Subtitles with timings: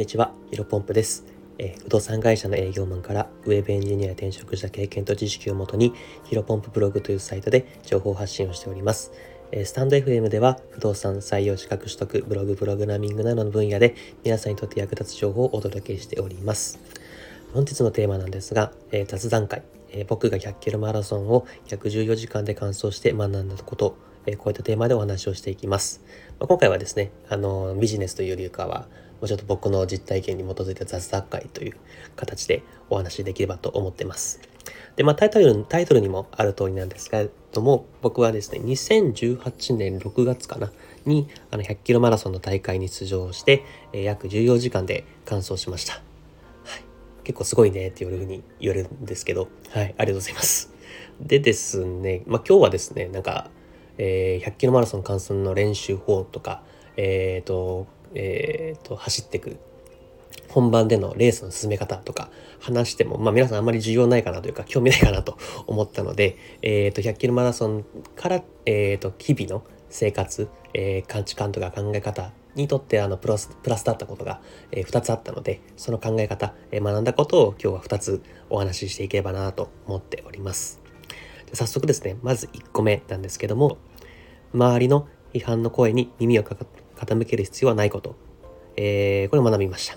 [0.00, 1.26] にちは、ヒロポンプです。
[1.58, 5.92] えー不動産会社の営業マンからウェブエンジニアへ転職した経験と知識をもとに、
[6.24, 9.12] ヒロポンプブログというサイトで情報発信をしております。
[9.52, 16.78] えースタンド FM では不動産採用資格取得、ブログ、プログラミングなどの分野で皆さんにとって役立つ情報をお届けしております。
[17.52, 26.00] 本日のテーマなんですが、えー雑談会、え僕が100キロマラソンを約14時間で完走して学んだこと、えこういったテーマでお話をしていきます。
[26.38, 28.88] まあ今回はですね、あのビジネスというよりかは、
[29.22, 31.76] うちょっと僕の実体験に基づいた雑談会という
[32.16, 34.40] 形でお話しできればと思ってます。
[34.96, 40.70] で、まあタイトル、タイトルにもある通りなんですけれども、僕はですね、2018年6月かな、
[41.04, 45.94] にあの100キロマラソンの大会に出場して、え約14時間で完走しました。
[45.94, 46.02] はい。
[47.24, 50.72] 結構すごいねっていうふうに言われるんですけど、はい、ありがとうございます。
[51.20, 53.50] でですね、まあ今日はですね、なんか、
[53.98, 56.62] えー100キロマラソン完走の練習法とか、
[56.96, 59.58] えっ、と、えっ、と、走っていく
[60.48, 62.30] 本番でのレースの進め方とか
[62.60, 67.84] 話しても、まあ皆さんあんまり需要ないかなというか興味ないかなと思ったので、えっ、と、100キロマラソン
[68.16, 74.40] から、えっ、と、日々の生活、えー、価値観とか考え方にとってあのプラスプラスだったことが、
[74.72, 80.80] え2つあったのでその考え方、えー学んだことを今日は2つお話ししていければなと思っております。
[81.52, 83.78] 早速ですねまず1個目なんですけども
[84.54, 86.64] 周りの批判の声に耳をかか
[87.00, 88.16] 傾ける必要はないこと、
[88.76, 89.96] えーこれを学びました。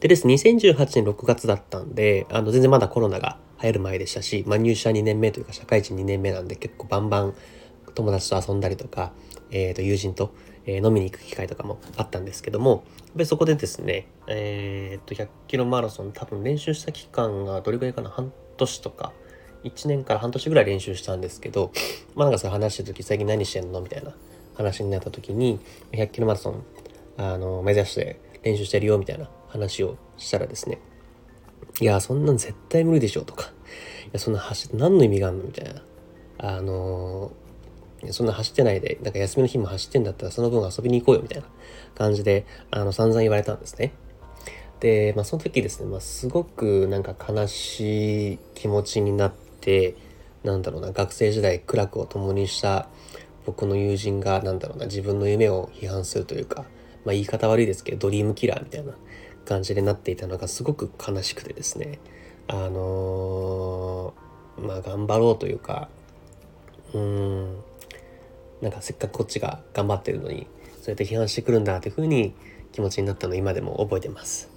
[0.00, 7.34] でですね、2018年6月だったんで、あの、全然まだコロナが流行る前でしたし、まあ入社2年目というか社会人2年目なんで結構バンバン
[7.94, 9.12] 友達と遊んだりとか、
[9.50, 10.34] えーと、友人と、
[10.66, 19.12] え飲みに行く機会とかもあったんですけども、やっぱりそこでですね、えーと、100キロマラソン多分練習した期間がどれぐらいかな、半年とか、
[19.62, 21.70] 1年から半年ぐらい練習したんですけど、
[22.14, 23.80] まあなんかそれ話してる時最近何してんの？
[23.80, 24.14] みたいな。
[24.54, 25.60] 話になった時に、
[25.92, 26.64] 100キロマラソン、
[27.16, 30.78] あの、目指して練習してるよみたいな話をしたらですね、
[31.80, 33.52] いや、そんなん絶対無理でしょとか、
[34.06, 35.82] いや、そんな走って何の意味があんのみたいな。
[36.38, 37.32] あの
[38.10, 41.48] そんな走ってないで、なんか休みの日も走ってんだったらその分遊びに行こうよみたいな
[41.94, 43.94] 感じで、あの、散々言われたんですね。
[44.80, 49.96] で、まあその時ですね、まあすごくなんか悲しい気持ちになって、
[50.42, 52.88] なんだろうな、学生時代苦楽を共にした
[53.44, 56.64] 僕の友人が、なんだろうな、自分の夢を批判するというか、
[57.04, 58.94] まあ言い方悪いですけど、ドリームキラーみたいな
[59.44, 61.98] 感じでなっていたのがすごく悲しくてですね、
[62.48, 64.24] あのー
[64.58, 65.88] まあ頑張ろうというか、
[66.92, 67.56] うん、
[68.60, 70.46] なんかせっかくこっちが頑張ってるのに、
[70.80, 72.34] そうやって批判してくるんだというふうに
[72.72, 74.50] 気持ちになったのを今でも覚えてます。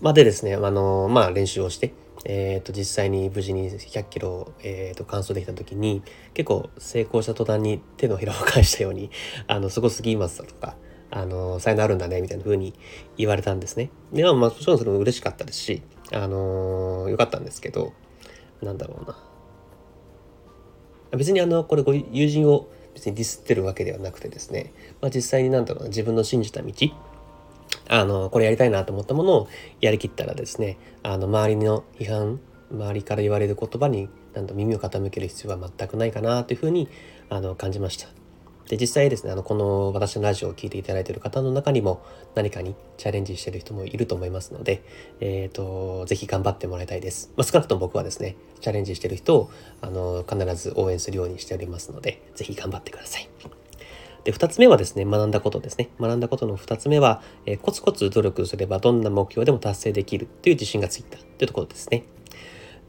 [0.00, 1.92] までですね、あのまあ練習をして、
[2.24, 6.02] えっ、と実際に無事に100キロ、えー、と完走できた時に
[6.32, 9.10] 結構成功した途端に手のひらを返したように
[9.46, 10.76] あのすごすぎますだとか
[11.10, 12.74] あの才能あるんだねみたいな風に
[13.16, 13.90] 言われたんですね。
[14.12, 15.82] でまあまあもちろんそれも嬉しかったですし
[16.12, 17.92] あのよかったんですけど
[18.62, 19.16] なんだろうな
[21.16, 26.72] 別にあのこれご友人を別にディスってるわけではなくてですね、まあ、実際になんだろうな自分の信じた道
[27.88, 29.48] あのこれやりたいなと思ったものを
[29.80, 32.40] やりきったらですねあの周りの批判
[32.70, 36.88] 周りから言われる言葉になんと耳を傾ける必要は全くないかなというふうに
[37.30, 38.08] あの感じました。
[38.68, 42.02] で実際ですねあのこの私のラジオを聴いていただいている方の中にも
[42.34, 44.82] 何かにチャレンジしている人もいると思いますので、
[45.20, 49.50] えー、とぜひ頑張ってもらいたいです、まあ、少なくとも僕はですねチャレンジしている人を
[49.82, 53.28] あの必ず応援するようにしておりますのでぜひ頑張ってください
[54.24, 62.04] で2つ目はですね学んだことですね学んだことの2つ目は、えーコツコツ努力すればどんな目標でも達成できるという自信がついたというところですね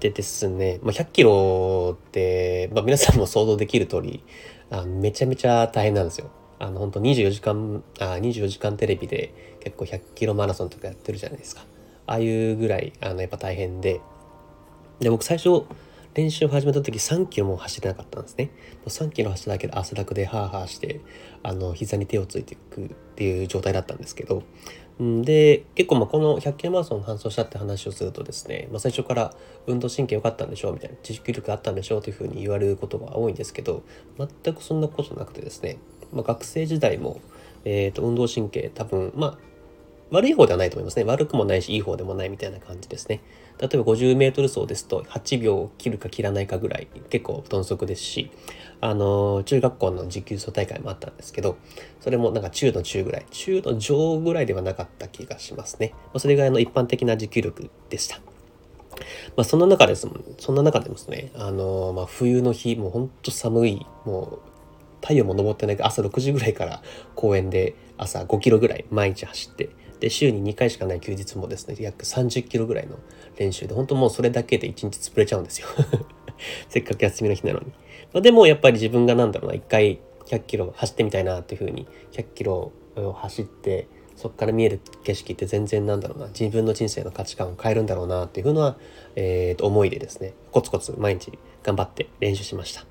[0.00, 4.24] でですね、まあ、100キロって、まあ、皆さんも想像できる通り
[4.70, 6.30] あめちゃめちゃ大変なんですよ。
[6.58, 11.64] あの本当24時間あ24時間テレビで結構100キロマラソンとかやってるじゃないですか。
[12.06, 14.00] ああいうぐらいあのやっぱ大変で
[15.00, 15.64] で僕最初
[16.14, 18.46] 練習を始めた時3キロも走れなかったんですね。
[18.46, 18.50] も
[18.86, 21.00] う3キロ走っただけで汗だくでハーハーして
[21.42, 24.42] あの膝に手をついていくっていう状態だったんですけど
[25.02, 29.34] んで結構まあこの100キロマラソン完走したって話をするとですね、まあ、最初から
[29.66, 33.82] 運動神経良かったんでしょうみたいな知識力あったんでしょうというふうに言われることが多いんですけど
[34.18, 35.78] 全くそんなことなくてですね、
[36.12, 37.20] まあ、学生時代も、
[37.64, 39.49] えー、と運動神経多分まあ
[40.10, 41.04] 悪い方ではないと思いますね。
[41.04, 43.20] 悪くもないし、いい方でもないみたいな感じですね。
[43.58, 48.30] 例えば50メートル走ですと8秒切るか切らないかぐらい結構鈍足ですし、
[48.80, 51.58] あの、中学校の持久走大会もあったんですけど、
[52.00, 55.94] それもなんか中の中ぐらい、中の上ぐらいではなかった気がしますね。
[56.16, 58.20] それぐらいの一般的な持久力でした。
[59.36, 64.50] まあ、そんな中ですもん、そんな中でもですね、あの、まあ、冬の日、もうほんと寒い、もう
[65.00, 66.82] 太陽も昇ってない朝6時ぐらいから
[67.14, 72.96] 公園で朝5キロぐらい毎日走ってで、週に2回しかない休日もですね、約30キロぐらいの
[73.36, 75.68] 練習で、本当もうそれだけで1日潰れちゃうんですよ
[76.68, 77.66] せっかく休みの日なのに。
[78.12, 83.86] ま、でもやっぱり自分がなんだろうな、1回100キロ走ってみたいなっていうふうに、100キロを走って、
[84.20, 88.76] そこから見える景色って全然なんだろうな自分の人生の価値観を変えるんだろうなっていうふうな、
[89.16, 92.89] えー、と思いでですねコツコツ毎日頑張って練習しました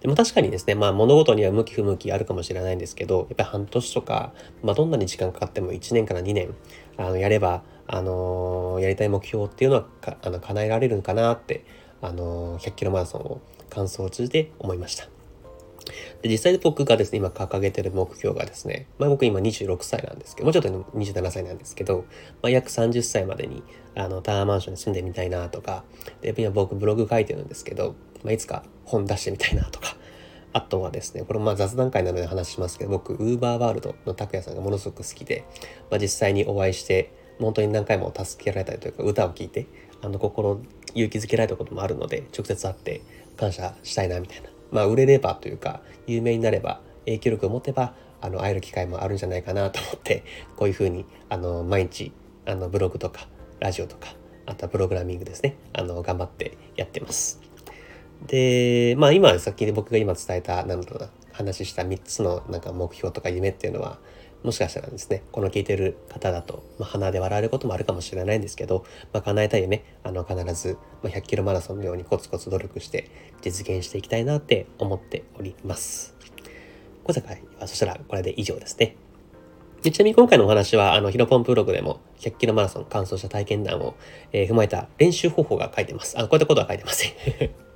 [0.00, 6.54] でも確かにですね、まあ物事には向き不向きあるかもしれないんですけど、やっぱり半年とか、まあどんなに時間かかっても1年から2年、
[6.96, 9.86] あの、やれば、あのー、やりたい目標っていうのは
[10.22, 11.64] あの叶えられるのかなって、
[12.00, 13.40] あのー、100キロマラソンを
[13.70, 15.17] 感想を通じて思いました。
[16.22, 20.68] で、実際僕がですね、今掲げてる目標がですね、まあ僕今26歳なんですけど、もうちょっと
[20.98, 22.04] 27歳なんですけど、
[22.42, 23.62] まあ約30歳までに、
[23.94, 25.84] あの、タワーマンションに住んでみたいなとか、
[26.20, 27.94] で、今僕ブログ書いてるんですけど、
[28.24, 29.96] まあいつか本出してみたいなとか、
[30.52, 35.44] あとはですね、これまあ雑談会なので話しますけど、僕、ウーバーワールドの拓也さんがものすごく好きで、
[35.88, 39.66] まあ実際にお会いして、本当に何回も助けられたりというか、歌を聴いて、
[40.02, 40.60] あの、心、
[40.94, 43.02] 勇気づけられたこともあるので、直接会って
[43.36, 44.48] 感謝したいな、みたいな。
[44.70, 50.24] まあ、売れればというか、有名になれば、影響力を持てば、あの、会える機会もあるんじゃないかなと思って、
[50.56, 52.12] こういうふうに、あの、毎日、
[52.46, 53.28] あの、ブログとか、
[53.60, 54.08] ラジオとか、
[54.46, 57.40] あとはプログラミングですね、あの、頑張ってやってます。
[58.26, 63.98] で、まあ今、さっき僕が今伝えた、なんだろうな、話した3つのなんか目標とか夢っていうのは、
[64.42, 73.10] もしかしたらですね、この聞いてる方だと、まあ、鼻で笑われることもあるかもしれないんですけど、まあ、叶えたい夢、あの、必ず、ま、100キロマラソンのようにコツコツ努力して
[73.42, 76.14] 実現していきたいなって思っております。
[77.02, 78.96] 今回は、そしたらこれで以上ですね。
[79.82, 83.96] ちなみに今回のお話は、あの、ヒロポンブログでも100キロマラソン完走した体験談を、
[84.32, 86.18] えー、踏まえた練習方法が書いてます。
[86.18, 87.67] あ、こういったことは書いてません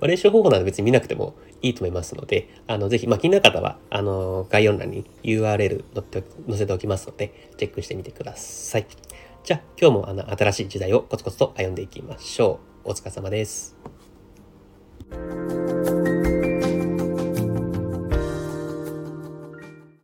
[0.00, 8.86] ま、練習方法なら別に見なくてもいいと思いますので、あの、ぜひ、まあ、気になる方は、あの、概要欄に URL 載って載せておきますので、チェックしてみてください。
[9.44, 12.90] じゃあ、今日もあの、新しい時代をコツコツと歩んでいきましょう。
[12.90, 13.76] お疲れ様です。